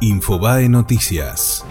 Infobae 0.00 0.68
Noticias. 0.68 1.64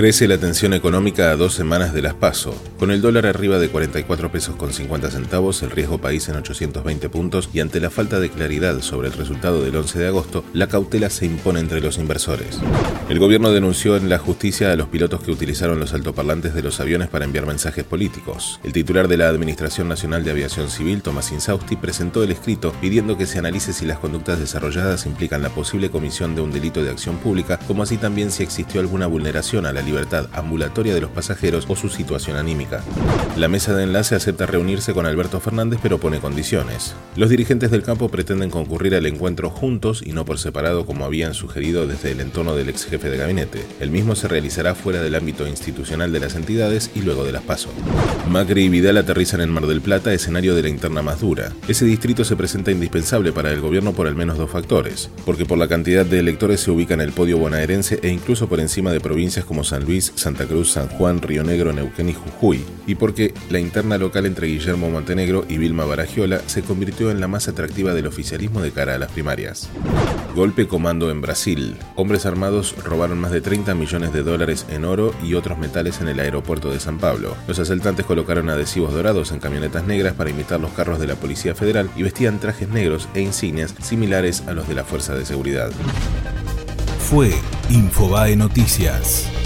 Crece 0.00 0.26
la 0.26 0.38
tensión 0.38 0.72
económica 0.72 1.30
a 1.30 1.36
dos 1.36 1.52
semanas 1.52 1.92
de 1.92 2.00
las 2.00 2.14
PASO. 2.14 2.54
Con 2.78 2.90
el 2.90 3.02
dólar 3.02 3.26
arriba 3.26 3.58
de 3.58 3.68
44 3.68 4.32
pesos 4.32 4.56
con 4.56 4.72
50 4.72 5.10
centavos, 5.10 5.62
el 5.62 5.70
riesgo 5.70 5.98
país 5.98 6.26
en 6.30 6.36
820 6.36 7.10
puntos 7.10 7.50
y 7.52 7.60
ante 7.60 7.80
la 7.80 7.90
falta 7.90 8.18
de 8.18 8.30
claridad 8.30 8.80
sobre 8.80 9.08
el 9.08 9.12
resultado 9.12 9.62
del 9.62 9.76
11 9.76 9.98
de 9.98 10.06
agosto, 10.06 10.42
la 10.54 10.68
cautela 10.68 11.10
se 11.10 11.26
impone 11.26 11.60
entre 11.60 11.82
los 11.82 11.98
inversores. 11.98 12.60
El 13.10 13.18
gobierno 13.18 13.52
denunció 13.52 13.98
en 13.98 14.08
la 14.08 14.16
justicia 14.16 14.72
a 14.72 14.76
los 14.76 14.88
pilotos 14.88 15.22
que 15.22 15.32
utilizaron 15.32 15.78
los 15.78 15.92
altoparlantes 15.92 16.54
de 16.54 16.62
los 16.62 16.80
aviones 16.80 17.08
para 17.08 17.26
enviar 17.26 17.44
mensajes 17.44 17.84
políticos. 17.84 18.58
El 18.64 18.72
titular 18.72 19.06
de 19.06 19.18
la 19.18 19.28
Administración 19.28 19.86
Nacional 19.86 20.24
de 20.24 20.30
Aviación 20.30 20.70
Civil, 20.70 21.02
Tomás 21.02 21.30
Insausti, 21.30 21.76
presentó 21.76 22.24
el 22.24 22.32
escrito 22.32 22.72
pidiendo 22.80 23.18
que 23.18 23.26
se 23.26 23.38
analice 23.38 23.74
si 23.74 23.84
las 23.84 23.98
conductas 23.98 24.40
desarrolladas 24.40 25.04
implican 25.04 25.42
la 25.42 25.50
posible 25.50 25.90
comisión 25.90 26.34
de 26.34 26.40
un 26.40 26.52
delito 26.52 26.82
de 26.82 26.88
acción 26.88 27.18
pública, 27.18 27.58
como 27.66 27.82
así 27.82 27.98
también 27.98 28.30
si 28.30 28.42
existió 28.42 28.80
alguna 28.80 29.06
vulneración 29.06 29.66
a 29.66 29.74
la 29.74 29.89
libertad 29.90 30.28
ambulatoria 30.32 30.94
de 30.94 31.00
los 31.00 31.10
pasajeros 31.10 31.66
o 31.68 31.74
su 31.74 31.88
situación 31.88 32.36
anímica. 32.36 32.84
La 33.36 33.48
mesa 33.48 33.74
de 33.74 33.82
enlace 33.82 34.14
acepta 34.14 34.46
reunirse 34.46 34.94
con 34.94 35.04
Alberto 35.04 35.40
Fernández 35.40 35.80
pero 35.82 35.98
pone 35.98 36.20
condiciones. 36.20 36.94
Los 37.16 37.28
dirigentes 37.28 37.72
del 37.72 37.82
campo 37.82 38.08
pretenden 38.08 38.50
concurrir 38.50 38.94
al 38.94 39.06
encuentro 39.06 39.50
juntos 39.50 40.02
y 40.06 40.12
no 40.12 40.24
por 40.24 40.38
separado 40.38 40.86
como 40.86 41.04
habían 41.04 41.34
sugerido 41.34 41.88
desde 41.88 42.12
el 42.12 42.20
entorno 42.20 42.54
del 42.54 42.68
ex 42.68 42.86
jefe 42.86 43.10
de 43.10 43.18
gabinete. 43.18 43.66
El 43.80 43.90
mismo 43.90 44.14
se 44.14 44.28
realizará 44.28 44.76
fuera 44.76 45.02
del 45.02 45.16
ámbito 45.16 45.46
institucional 45.46 46.12
de 46.12 46.20
las 46.20 46.36
entidades 46.36 46.90
y 46.94 47.02
luego 47.02 47.24
de 47.24 47.32
las 47.32 47.42
PASO. 47.42 47.70
Macri 48.28 48.64
y 48.64 48.68
Vidal 48.68 48.98
aterrizan 48.98 49.40
en 49.40 49.50
Mar 49.50 49.66
del 49.66 49.80
Plata, 49.80 50.12
escenario 50.12 50.54
de 50.54 50.62
la 50.62 50.68
interna 50.68 51.02
más 51.02 51.20
dura. 51.20 51.52
Ese 51.66 51.84
distrito 51.84 52.24
se 52.24 52.36
presenta 52.36 52.70
indispensable 52.70 53.32
para 53.32 53.50
el 53.50 53.60
gobierno 53.60 53.92
por 53.92 54.06
al 54.06 54.14
menos 54.14 54.38
dos 54.38 54.50
factores, 54.50 55.10
porque 55.24 55.46
por 55.46 55.58
la 55.58 55.66
cantidad 55.66 56.06
de 56.06 56.20
electores 56.20 56.60
se 56.60 56.70
ubica 56.70 56.94
en 56.94 57.00
el 57.00 57.12
podio 57.12 57.38
bonaerense 57.38 57.98
e 58.02 58.08
incluso 58.08 58.48
por 58.48 58.60
encima 58.60 58.92
de 58.92 59.00
provincias 59.00 59.44
como 59.44 59.64
San 59.70 59.84
Luis, 59.84 60.12
Santa 60.16 60.46
Cruz, 60.46 60.72
San 60.72 60.88
Juan, 60.88 61.22
Río 61.22 61.44
Negro, 61.44 61.72
Neuquén 61.72 62.08
y 62.08 62.12
Jujuy, 62.12 62.64
y 62.88 62.96
porque 62.96 63.32
la 63.50 63.60
interna 63.60 63.98
local 63.98 64.26
entre 64.26 64.48
Guillermo 64.48 64.90
Montenegro 64.90 65.44
y 65.48 65.58
Vilma 65.58 65.84
Baragiola 65.84 66.40
se 66.46 66.62
convirtió 66.62 67.12
en 67.12 67.20
la 67.20 67.28
más 67.28 67.46
atractiva 67.46 67.94
del 67.94 68.08
oficialismo 68.08 68.62
de 68.62 68.72
cara 68.72 68.96
a 68.96 68.98
las 68.98 69.12
primarias. 69.12 69.68
Golpe 70.34 70.66
comando 70.66 71.08
en 71.12 71.20
Brasil. 71.20 71.76
Hombres 71.94 72.26
armados 72.26 72.74
robaron 72.82 73.20
más 73.20 73.30
de 73.30 73.40
30 73.40 73.76
millones 73.76 74.12
de 74.12 74.24
dólares 74.24 74.66
en 74.70 74.84
oro 74.84 75.14
y 75.22 75.34
otros 75.34 75.56
metales 75.56 76.00
en 76.00 76.08
el 76.08 76.18
aeropuerto 76.18 76.72
de 76.72 76.80
San 76.80 76.98
Pablo. 76.98 77.36
Los 77.46 77.60
asaltantes 77.60 78.04
colocaron 78.06 78.50
adhesivos 78.50 78.92
dorados 78.92 79.30
en 79.30 79.38
camionetas 79.38 79.86
negras 79.86 80.14
para 80.14 80.30
imitar 80.30 80.58
los 80.58 80.72
carros 80.72 80.98
de 80.98 81.06
la 81.06 81.14
Policía 81.14 81.54
Federal 81.54 81.88
y 81.94 82.02
vestían 82.02 82.40
trajes 82.40 82.68
negros 82.68 83.08
e 83.14 83.20
insignias 83.20 83.72
similares 83.80 84.42
a 84.48 84.52
los 84.52 84.66
de 84.66 84.74
la 84.74 84.82
Fuerza 84.82 85.14
de 85.14 85.24
Seguridad. 85.24 85.70
Fue 86.98 87.32
Infobae 87.68 88.34
Noticias. 88.34 89.39